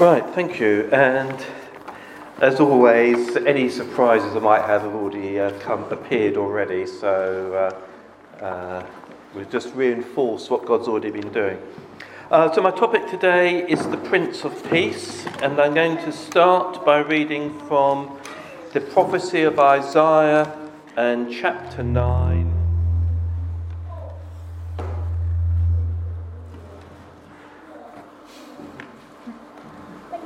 [0.00, 0.88] Right, thank you.
[0.90, 1.44] And
[2.40, 6.86] as always, any surprises I might have have already uh, come appeared already.
[6.86, 7.76] So
[8.40, 8.86] uh, uh,
[9.34, 11.58] we'll just reinforce what God's already been doing.
[12.30, 16.86] Uh, so my topic today is the Prince of Peace, and I'm going to start
[16.86, 18.18] by reading from
[18.72, 20.50] the prophecy of Isaiah
[20.96, 22.41] and chapter 9.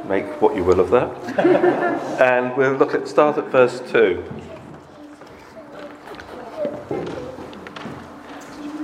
[0.09, 1.11] Make what you will of that.
[2.21, 4.23] and we'll look at start at verse 2.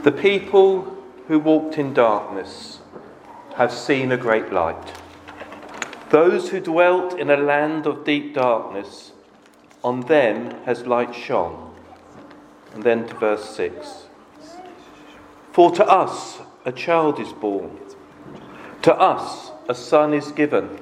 [0.02, 2.80] The people who walked in darkness
[3.54, 5.00] have seen a great light.
[6.10, 9.12] Those who dwelt in a land of deep darkness,
[9.84, 11.72] on them has light shone.
[12.74, 14.06] And then to verse 6.
[15.52, 17.78] For to us a child is born,
[18.82, 20.81] to us a son is given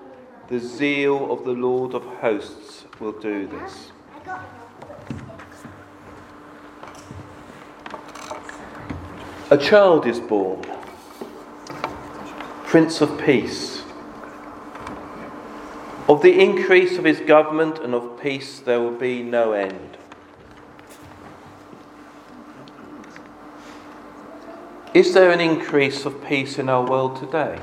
[0.51, 3.93] The zeal of the Lord of hosts will do this.
[9.49, 10.65] A child is born,
[12.65, 13.83] Prince of Peace.
[16.09, 19.95] Of the increase of his government and of peace there will be no end.
[24.93, 27.57] Is there an increase of peace in our world today?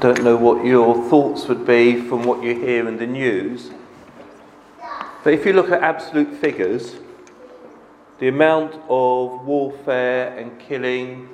[0.00, 3.72] Don't know what your thoughts would be from what you hear in the news.
[5.24, 6.94] But if you look at absolute figures,
[8.20, 11.28] the amount of warfare and killing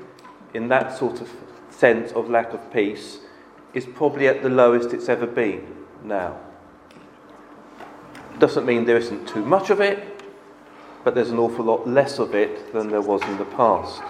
[0.54, 1.30] in that sort of
[1.68, 3.18] sense of lack of peace
[3.74, 5.66] is probably at the lowest it's ever been
[6.02, 6.40] now.
[8.38, 10.22] Doesn't mean there isn't too much of it,
[11.04, 14.00] but there's an awful lot less of it than there was in the past.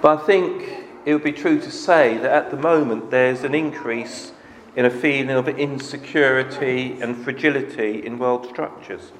[0.00, 0.75] But I think
[1.06, 4.32] it would be true to say that at the moment there's an increase
[4.74, 9.12] in a feeling of insecurity and fragility in world structures.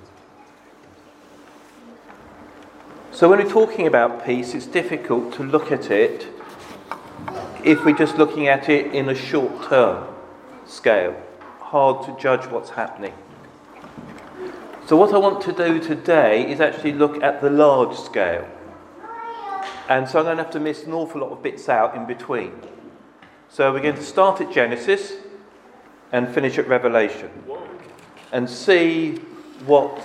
[3.13, 6.27] So, when we're talking about peace, it's difficult to look at it
[7.65, 10.13] if we're just looking at it in a short term
[10.67, 11.17] scale.
[11.61, 13.15] Hard to judge what's happening.
[14.87, 18.47] So, what I want to do today is actually look at the large scale.
[19.89, 22.07] And so I'm going to have to miss an awful lot of bits out in
[22.07, 22.53] between.
[23.49, 25.13] So we're going to start at Genesis
[26.13, 27.31] and finish at Revelation
[28.33, 29.17] and see
[29.65, 29.97] what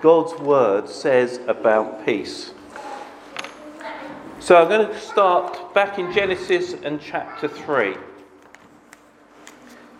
[0.00, 2.52] God's word says about peace.
[4.40, 7.96] So I'm going to start back in Genesis and chapter 3,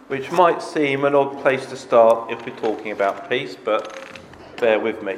[0.08, 4.20] which might seem an odd place to start if we're talking about peace, but
[4.58, 5.16] bear with me.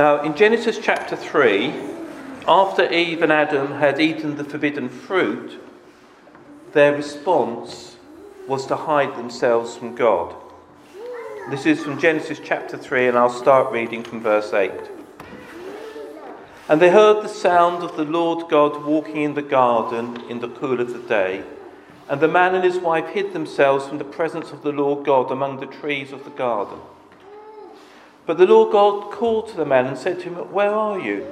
[0.00, 1.74] Now, in Genesis chapter 3,
[2.48, 5.60] after Eve and Adam had eaten the forbidden fruit,
[6.72, 7.98] their response
[8.48, 10.34] was to hide themselves from God.
[11.50, 14.72] This is from Genesis chapter 3, and I'll start reading from verse 8.
[16.70, 20.48] And they heard the sound of the Lord God walking in the garden in the
[20.48, 21.44] cool of the day.
[22.08, 25.30] And the man and his wife hid themselves from the presence of the Lord God
[25.30, 26.78] among the trees of the garden.
[28.30, 31.26] But the Lord God called to the man and said to him, Where are you?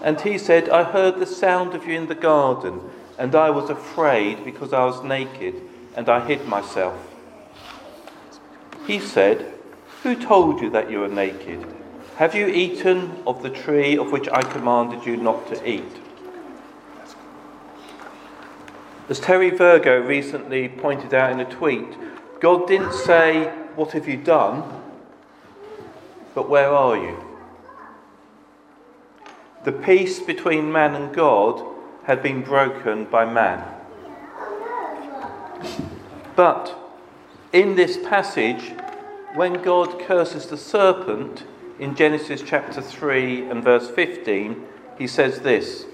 [0.00, 2.80] And he said, I heard the sound of you in the garden,
[3.18, 5.60] and I was afraid because I was naked,
[5.96, 6.96] and I hid myself.
[8.86, 9.52] He said,
[10.04, 11.66] Who told you that you were naked?
[12.14, 15.96] Have you eaten of the tree of which I commanded you not to eat?
[19.08, 21.88] As Terry Virgo recently pointed out in a tweet,
[22.38, 24.82] God didn't say, What have you done?
[26.34, 27.16] But where are you?
[29.64, 31.64] The peace between man and God
[32.04, 33.64] had been broken by man.
[36.36, 36.76] But
[37.52, 38.72] in this passage,
[39.34, 41.44] when God curses the serpent
[41.78, 44.64] in Genesis chapter 3 and verse 15,
[44.98, 45.86] he says this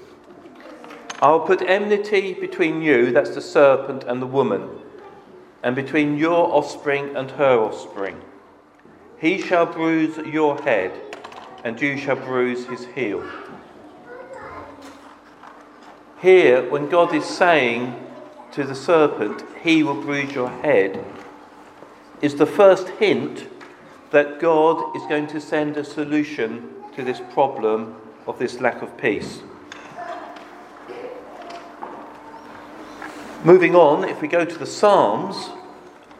[1.22, 4.68] I'll put enmity between you, that's the serpent, and the woman,
[5.62, 8.20] and between your offspring and her offspring.
[9.20, 10.92] He shall bruise your head,
[11.62, 13.22] and you shall bruise his heel.
[16.22, 17.94] Here, when God is saying
[18.52, 21.04] to the serpent, He will bruise your head,
[22.22, 23.46] is the first hint
[24.10, 27.96] that God is going to send a solution to this problem
[28.26, 29.42] of this lack of peace.
[33.44, 35.50] Moving on, if we go to the Psalms,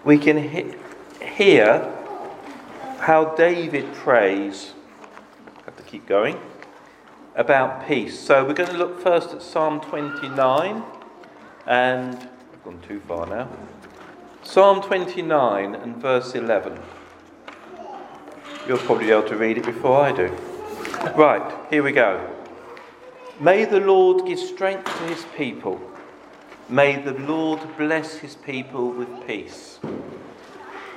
[0.05, 0.75] we can he-
[1.23, 1.97] hear
[3.11, 4.73] how David prays.
[5.65, 6.39] Have to keep going
[7.35, 8.17] about peace.
[8.17, 10.85] So we're going to look first at Psalm 29,
[11.67, 13.49] and I've gone too far now.
[14.45, 16.79] Psalm 29 and verse 11.
[18.69, 20.29] You'll probably be able to read it before I do.
[21.17, 22.33] Right, here we go.
[23.41, 25.81] May the Lord give strength to his people.
[26.69, 29.81] May the Lord bless his people with peace.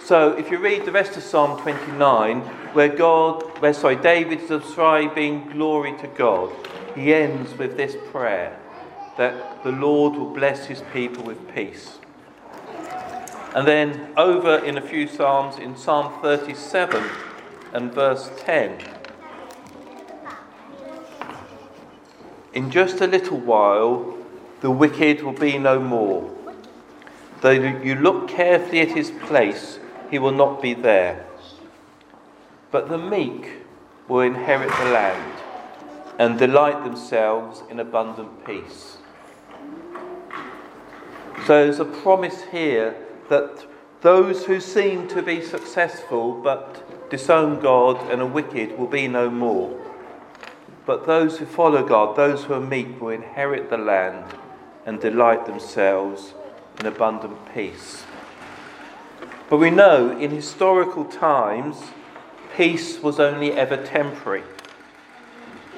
[0.06, 2.42] So, if you read the rest of Psalm 29,
[2.74, 6.52] where God, where sorry, David's describing glory to God,
[6.94, 8.60] he ends with this prayer
[9.18, 12.00] that the Lord will bless his people with peace.
[13.56, 17.02] And then over in a few Psalms, in Psalm 37
[17.72, 18.80] and verse 10,
[22.54, 24.18] in just a little while
[24.60, 26.30] the wicked will be no more.
[27.40, 29.80] Though you look carefully at his place,
[30.14, 31.26] he will not be there.
[32.70, 33.50] But the meek
[34.08, 35.42] will inherit the land
[36.20, 38.98] and delight themselves in abundant peace.
[41.48, 42.96] So there's a promise here
[43.30, 43.66] that
[44.02, 49.32] those who seem to be successful but disown God and are wicked will be no
[49.32, 49.76] more.
[50.86, 54.32] But those who follow God, those who are meek, will inherit the land
[54.86, 56.36] and delight themselves
[56.80, 58.04] in abundant peace.
[59.50, 61.78] But we know in historical times,
[62.56, 64.44] peace was only ever temporary.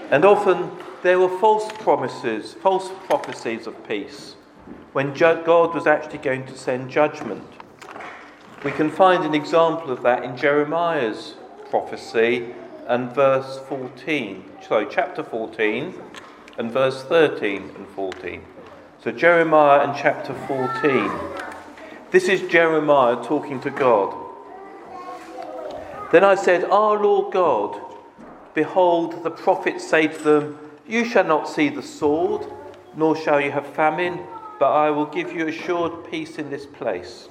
[0.10, 0.72] And often
[1.02, 4.36] there were false promises, false prophecies of peace,
[4.94, 7.44] when God was actually going to send judgment.
[8.64, 11.36] We can find an example of that in Jeremiah's
[11.70, 12.54] prophecy
[12.88, 15.94] and verse 14, sorry, chapter 14
[16.58, 18.44] and verse 13 and 14.
[19.04, 21.44] So Jeremiah and chapter 14.
[22.16, 24.16] This is Jeremiah talking to God.
[26.14, 27.78] Then I said, Our Lord God,
[28.54, 32.48] behold, the prophets say to them, You shall not see the sword,
[32.96, 34.22] nor shall you have famine,
[34.60, 37.28] but I will give you assured peace in this place.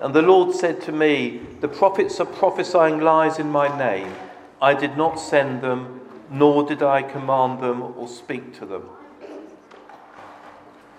[0.00, 4.14] And the Lord said to me, The prophets are prophesying lies in my name.
[4.60, 6.00] I did not send them,
[6.30, 8.84] nor did I command them or speak to them.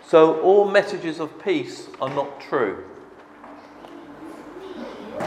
[0.06, 2.84] So all messages of peace are not true.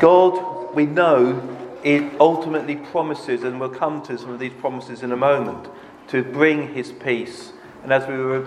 [0.00, 5.12] God, we know, it ultimately promises, and we'll come to some of these promises in
[5.12, 5.68] a moment,
[6.08, 7.52] to bring his peace.
[7.82, 8.46] And as we were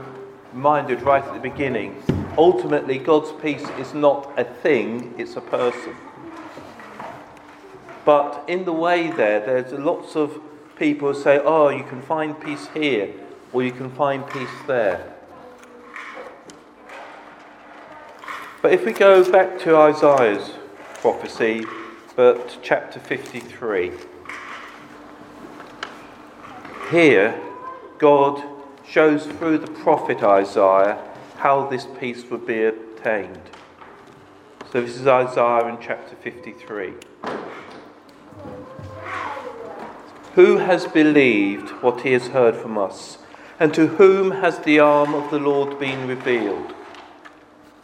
[0.54, 2.02] reminded right at the beginning,
[2.38, 5.96] ultimately God's peace is not a thing, it's a person.
[8.06, 10.40] But in the way there, there's lots of
[10.78, 13.14] people who say, oh, you can find peace here,
[13.52, 15.16] or you can find peace there.
[18.62, 20.52] But if we go back to Isaiah's
[20.96, 21.66] prophecy,
[22.18, 23.94] but chapter 53,
[26.92, 27.42] here
[28.00, 28.44] God
[28.86, 31.02] shows through the prophet Isaiah
[31.38, 33.40] how this peace would be obtained.
[34.74, 36.96] So this is Isaiah in chapter 53.
[40.36, 43.20] Who has believed what he has heard from us?
[43.58, 46.74] And to whom has the arm of the Lord been revealed?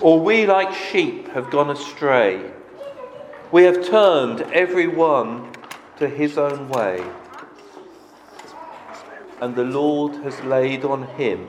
[0.00, 2.50] Or we, like sheep, have gone astray.
[3.52, 5.52] We have turned every one
[5.98, 7.04] to his own way,
[9.40, 11.48] and the Lord has laid on him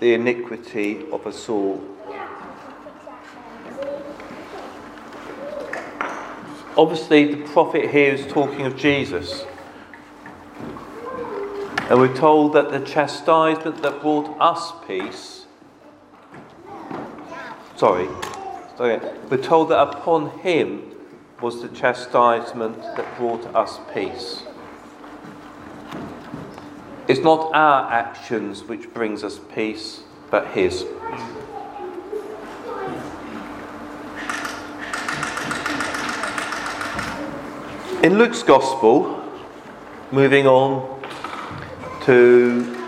[0.00, 1.80] the iniquity of us all.
[6.76, 9.44] Obviously, the prophet here is talking of Jesus.
[11.90, 15.41] And we're told that the chastisement that brought us peace,
[17.82, 18.06] sorry,
[18.76, 20.94] sorry, we're told that upon him
[21.40, 24.44] was the chastisement that brought us peace.
[27.08, 30.82] It's not our actions which brings us peace, but his.
[38.04, 39.28] In Luke's Gospel,
[40.12, 41.02] moving on
[42.04, 42.78] to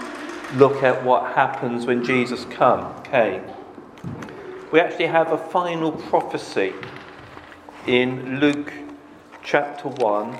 [0.54, 3.42] look at what happens when Jesus come, came,
[4.74, 6.72] we actually have a final prophecy
[7.86, 8.72] in Luke
[9.44, 10.36] chapter 1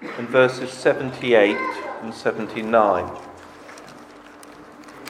[0.00, 1.54] and verses 78
[2.00, 3.14] and 79.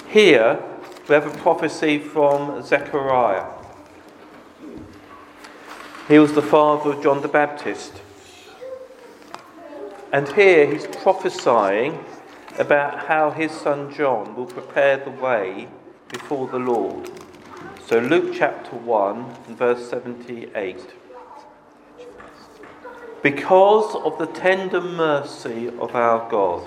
[0.09, 0.61] Here,
[1.09, 3.47] we have a prophecy from Zechariah.
[6.09, 8.03] He was the father of John the Baptist.
[10.13, 12.05] And here he's prophesying
[12.59, 15.69] about how his son John will prepare the way
[16.09, 17.09] before the Lord.
[17.87, 20.79] So, Luke chapter 1 verse 78.
[23.23, 26.63] Because of the tender mercy of our God,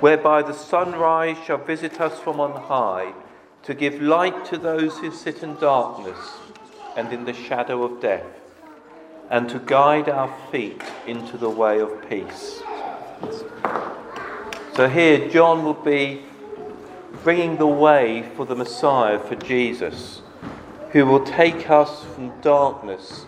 [0.00, 3.14] whereby the sunrise shall visit us from on high,
[3.62, 6.18] to give light to those who sit in darkness
[6.98, 8.26] and in the shadow of death,
[9.30, 12.62] and to guide our feet into the way of peace.
[14.74, 16.26] So here, John will be
[17.22, 20.21] bringing the way for the Messiah, for Jesus,
[20.92, 23.24] who will take us from darkness,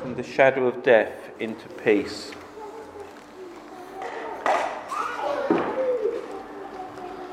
[0.00, 2.32] from the shadow of death, into peace.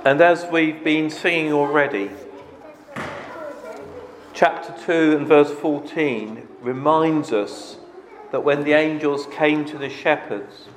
[0.06, 2.10] And as we've been singing already,
[4.34, 7.78] chapter 2 and verse 14 reminds us
[8.32, 10.68] that when the angels came to the shepherds,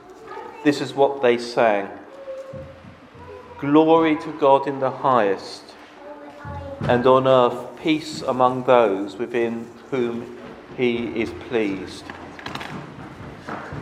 [0.64, 1.88] this is what they sang
[3.60, 5.73] Glory to God in the highest,
[6.86, 10.38] and on earth peace among those within whom
[10.76, 12.04] he is pleased.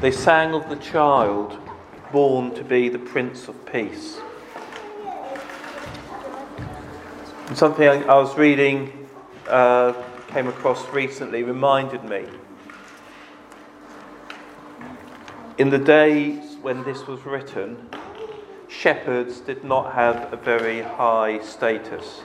[0.01, 1.59] They sang of the child
[2.13, 4.21] born to be the Prince of Peace.
[7.49, 9.09] And something I was reading,
[9.49, 9.95] uh,
[10.29, 12.27] came across recently, reminded me.
[15.59, 17.91] In the days when this was written,
[18.69, 22.23] shepherds did not have a very high status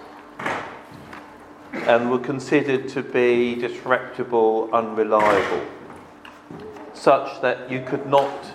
[1.87, 5.65] and were considered to be disreputable, unreliable,
[6.93, 8.45] such that you could not,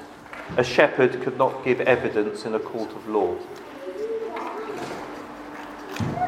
[0.59, 3.35] a shepherd could not give evidence in a court of law.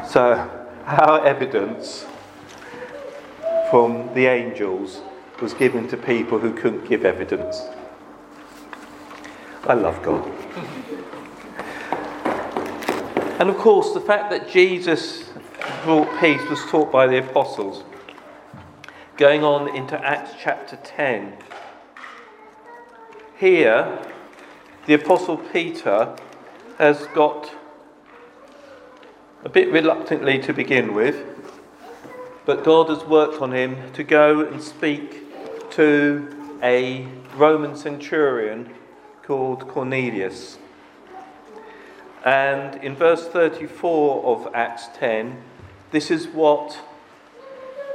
[0.07, 0.49] So,
[0.85, 2.07] our evidence
[3.69, 5.01] from the angels
[5.41, 7.61] was given to people who couldn't give evidence.
[9.67, 10.25] I love God.
[13.39, 15.24] And of course, the fact that Jesus
[15.83, 17.83] brought peace was taught by the apostles.
[19.17, 21.37] Going on into Acts chapter 10.
[23.37, 23.99] Here,
[24.85, 26.15] the apostle Peter
[26.77, 27.51] has got
[29.43, 31.23] a bit reluctantly to begin with,
[32.45, 38.73] but God has worked on him to go and speak to a Roman centurion
[39.23, 40.57] called Cornelius.
[42.23, 45.41] And in verse 34 of Acts 10,
[45.91, 46.79] this is what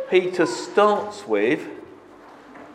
[0.09, 1.69] Peter starts with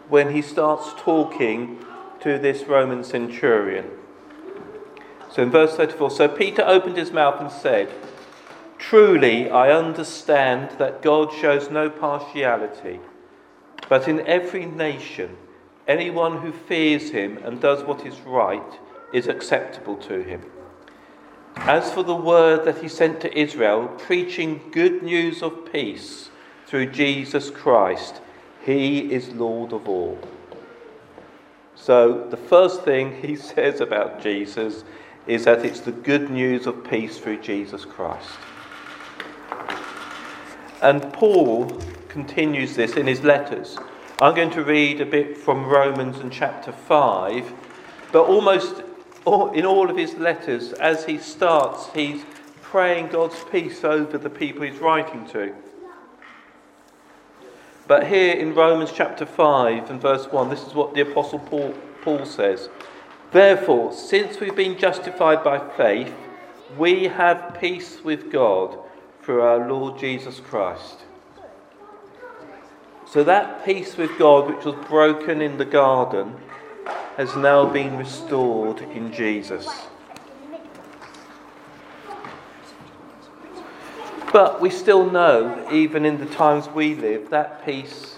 [0.09, 1.83] when he starts talking
[2.21, 3.89] to this Roman centurion.
[5.31, 7.91] So in verse 34, so Peter opened his mouth and said,
[8.77, 12.99] Truly I understand that God shows no partiality,
[13.89, 15.37] but in every nation,
[15.87, 18.79] anyone who fears him and does what is right
[19.11, 20.43] is acceptable to him.
[21.57, 26.29] As for the word that he sent to Israel, preaching good news of peace
[26.67, 28.21] through Jesus Christ,
[28.63, 30.19] he is Lord of all.
[31.75, 34.83] So, the first thing he says about Jesus
[35.27, 38.37] is that it's the good news of peace through Jesus Christ.
[40.81, 43.77] And Paul continues this in his letters.
[44.21, 47.53] I'm going to read a bit from Romans and chapter 5,
[48.11, 48.81] but almost
[49.25, 52.23] in all of his letters, as he starts, he's
[52.61, 55.53] praying God's peace over the people he's writing to.
[57.87, 61.73] But here in Romans chapter 5 and verse 1, this is what the Apostle Paul,
[62.01, 62.69] Paul says
[63.31, 66.13] Therefore, since we've been justified by faith,
[66.77, 68.77] we have peace with God
[69.21, 70.99] through our Lord Jesus Christ.
[73.07, 76.35] So that peace with God, which was broken in the garden,
[77.17, 79.67] has now been restored in Jesus.
[84.33, 88.17] But we still know, even in the times we live, that peace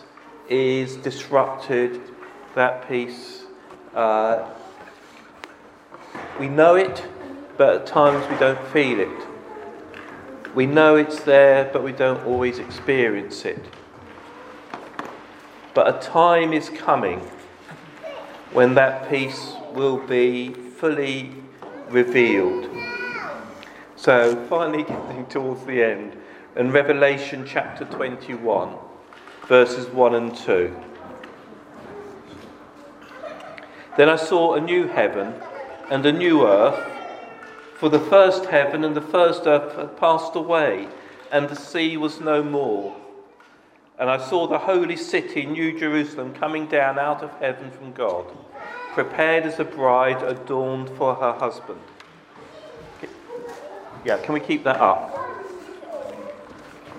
[0.49, 2.01] is disrupted,
[2.55, 3.43] that peace,
[3.93, 4.49] uh,
[6.39, 7.05] we know it,
[7.55, 9.27] but at times we don't feel it.
[10.55, 13.63] We know it's there, but we don't always experience it.
[15.75, 17.21] But a time is coming
[18.57, 21.29] when that peace will be fully
[21.89, 22.67] revealed.
[23.95, 26.17] So, finally, getting towards the end,
[26.55, 28.73] in Revelation chapter 21,
[29.47, 30.75] verses 1 and 2.
[33.95, 35.35] Then I saw a new heaven
[35.91, 36.83] and a new earth,
[37.75, 40.87] for the first heaven and the first earth had passed away,
[41.31, 42.97] and the sea was no more.
[43.99, 48.25] And I saw the holy city, New Jerusalem, coming down out of heaven from God,
[48.97, 51.79] prepared as a bride adorned for her husband.
[54.03, 55.15] Yeah, can we keep that up?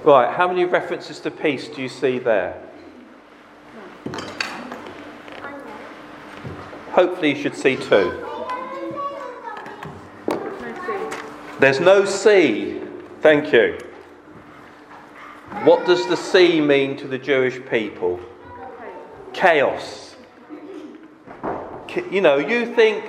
[0.04, 2.62] Right, how many references to peace do you see there?
[6.92, 8.24] Hopefully, you should see two.
[11.58, 12.80] There's no sea.
[13.22, 13.76] Thank you.
[15.64, 18.20] What does the sea mean to the Jewish people?
[19.32, 20.07] Chaos.
[21.96, 23.04] You know, you think,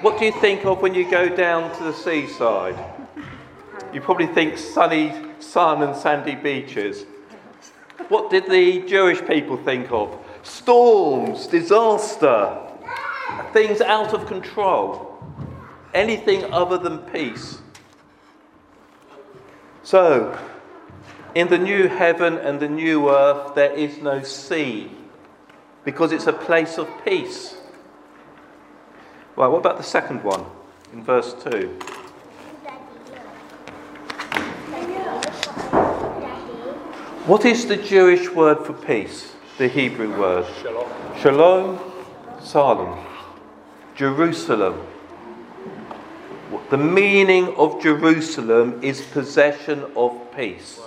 [0.00, 2.78] what do you think of when you go down to the seaside?
[3.92, 7.04] You probably think sunny sun and sandy beaches.
[8.08, 10.18] What did the Jewish people think of?
[10.42, 12.58] Storms, disaster,
[13.52, 15.22] things out of control.
[15.92, 17.60] Anything other than peace.
[19.82, 20.38] So,
[21.34, 24.90] in the new heaven and the new earth, there is no sea
[25.84, 27.56] because it's a place of peace.
[29.34, 30.44] Right, what about the second one
[30.92, 31.68] in verse 2?
[37.24, 39.32] What is the Jewish word for peace?
[39.56, 40.44] The Hebrew word?
[40.60, 41.18] Shalom.
[41.18, 41.92] Shalom,
[42.42, 43.06] Salem,
[43.94, 44.86] Jerusalem.
[46.68, 50.78] The meaning of Jerusalem is possession of peace.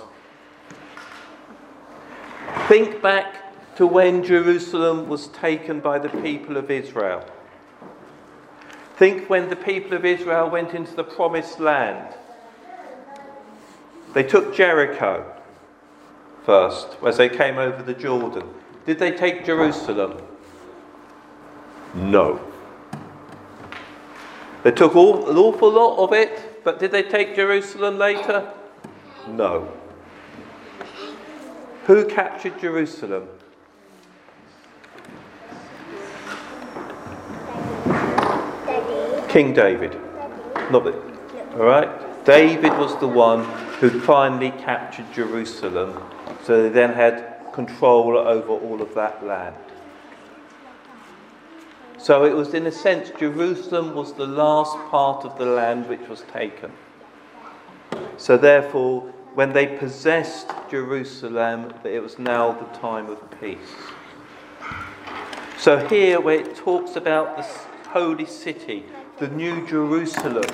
[2.68, 7.24] Think back to when Jerusalem was taken by the people of Israel.
[8.96, 12.14] Think when the people of Israel went into the promised land.
[14.14, 15.32] They took Jericho
[16.44, 18.48] first as they came over the Jordan.
[18.86, 20.22] Did they take Jerusalem?
[21.94, 22.40] No.
[24.62, 28.50] They took all, an awful lot of it, but did they take Jerusalem later?
[29.28, 29.72] No.
[31.84, 33.28] Who captured Jerusalem?
[39.36, 39.92] King David.
[40.70, 40.94] Not it.
[41.58, 42.24] All right?
[42.24, 43.44] David was the one
[43.80, 46.02] who finally captured Jerusalem
[46.42, 49.54] so they then had control over all of that land.
[51.98, 56.08] So it was, in a sense, Jerusalem was the last part of the land which
[56.08, 56.72] was taken.
[58.16, 59.02] So therefore,
[59.34, 63.58] when they possessed Jerusalem, it was now the time of peace.
[65.58, 68.84] So here, where it talks about the holy city,
[69.18, 70.50] the new Jerusalem,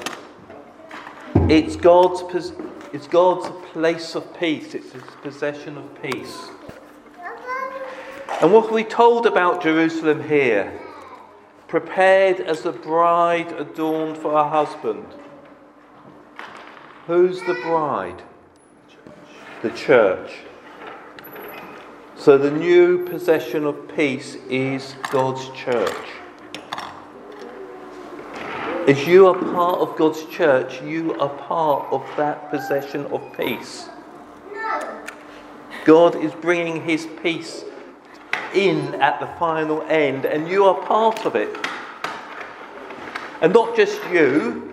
[1.49, 2.53] it's God's
[2.92, 6.49] it's God's place of peace, it's his possession of peace.
[8.42, 10.79] And what are we told about Jerusalem here?
[11.68, 15.07] Prepared as a bride adorned for her husband.
[17.07, 18.23] Who's the bride?
[19.62, 20.33] The church.
[22.16, 26.07] So the new possession of peace is God's church.
[28.88, 33.88] As you are part of God's church, you are part of that possession of peace.
[35.85, 37.64] God is bringing his peace
[38.53, 41.57] in at the final end, and you are part of it.
[43.40, 44.73] And not just you,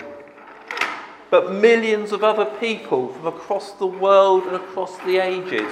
[1.29, 5.71] but millions of other people from across the world and across the ages.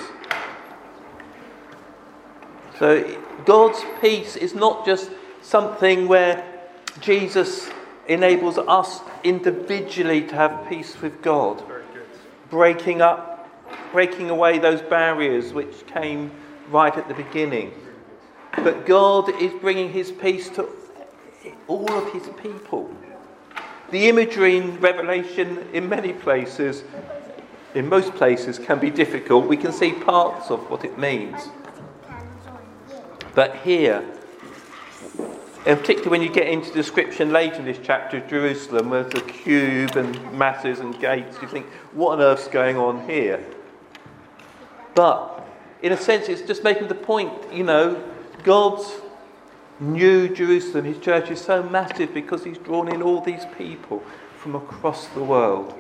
[2.77, 5.09] So, God's peace is not just
[5.41, 6.45] something where
[7.01, 7.71] Jesus
[8.07, 11.63] enables us individually to have peace with God,
[12.49, 13.49] breaking up,
[13.91, 16.31] breaking away those barriers which came
[16.69, 17.73] right at the beginning.
[18.55, 20.67] But God is bringing His peace to
[21.67, 22.89] all of his people.
[23.91, 26.83] The imagery in Revelation, in many places,
[27.73, 29.47] in most places, can be difficult.
[29.47, 31.49] We can see parts of what it means.
[33.33, 34.03] But here,
[35.67, 39.11] and particularly when you get into the description later in this chapter of Jerusalem, with
[39.11, 43.45] the cube and masses and gates, you think, what on earth's going on here?
[44.95, 45.45] But
[45.81, 48.01] in a sense, it's just making the point, you know,
[48.43, 48.89] God's
[49.81, 54.01] new Jerusalem, his church is so massive because he's drawn in all these people
[54.37, 55.75] from across the world.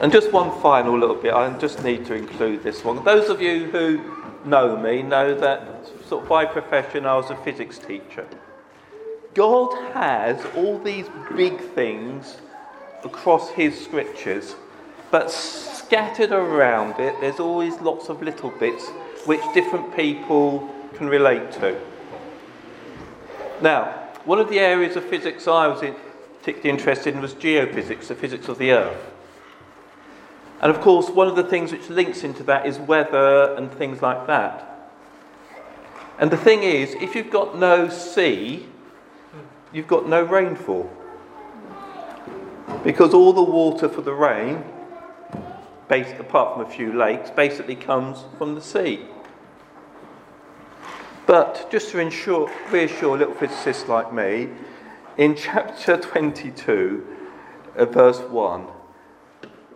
[0.00, 3.04] And just one final little bit, I just need to include this one.
[3.04, 4.00] Those of you who
[4.46, 8.26] know me know that, by profession, I was a physics teacher.
[9.34, 12.38] God has all these big things
[13.04, 14.56] across his scriptures,
[15.10, 18.88] but scattered around it, there's always lots of little bits
[19.26, 21.80] which different people can relate to.
[23.60, 23.84] Now,
[24.24, 25.80] one of the areas of physics I was
[26.38, 29.12] particularly interested in was geophysics, the physics of the Earth.
[30.60, 34.02] And of course, one of the things which links into that is weather and things
[34.02, 34.77] like that.
[36.18, 38.66] And the thing is, if you've got no sea,
[39.72, 40.90] you've got no rainfall.
[42.82, 44.64] Because all the water for the rain
[45.88, 49.06] based, apart from a few lakes, basically comes from the sea.
[51.26, 54.48] But just to ensure, reassure little physicists like me,
[55.16, 57.06] in chapter 22,
[57.76, 58.66] uh, verse 1,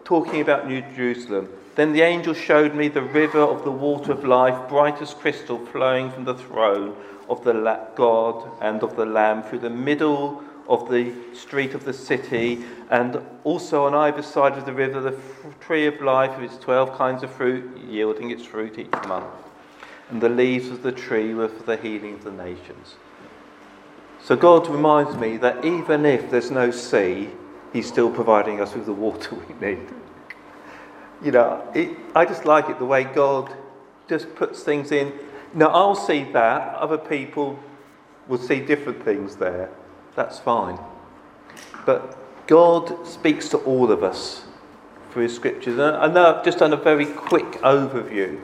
[0.05, 4.25] talking about New Jerusalem, then the angel showed me the river of the water of
[4.25, 6.95] life, bright as crystal, flowing from the throne
[7.29, 7.53] of the
[7.95, 13.21] God and of the Lamb through the middle of the street of the city, and
[13.45, 15.19] also on either side of the river, the
[15.61, 19.27] tree of life with its 12 kinds of fruit, yielding its fruit each month.
[20.11, 22.97] And the leaves of the tree were for the healing of the nations.
[24.23, 27.31] So God reminds me that even if there's no sea,
[27.73, 29.89] He's still providing us with the water we need.
[31.23, 33.55] You know, it, I just like it the way God
[34.09, 35.13] just puts things in.
[35.55, 37.59] Now, I'll see that, other people
[38.27, 39.71] will see different things there.
[40.17, 40.79] That's fine.
[41.87, 44.45] But God speaks to all of us
[45.13, 45.79] through His scriptures.
[45.79, 48.41] I know I've just done a very quick overview.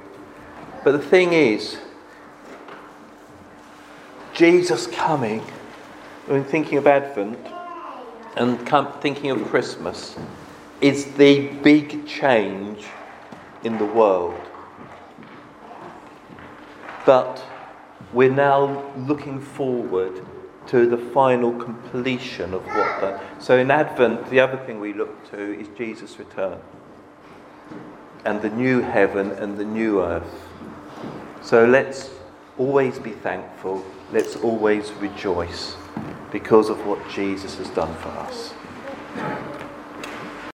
[0.85, 1.79] But the thing is,
[4.35, 5.41] Jesus coming,
[6.27, 7.39] when thinking of Advent
[8.37, 8.59] and
[9.01, 10.17] thinking of Christmas,
[10.81, 12.85] is the big change
[13.65, 14.41] in the world.
[17.05, 17.43] But
[18.13, 20.25] we're now looking forward
[20.69, 23.21] to the final completion of what the.
[23.41, 26.61] So in Advent, the other thing we look to is Jesus' return
[28.25, 30.49] and the new heaven and the new earth.
[31.43, 32.11] So let's
[32.59, 35.77] always be thankful, let's always rejoice
[36.31, 38.53] because of what Jesus has done for us.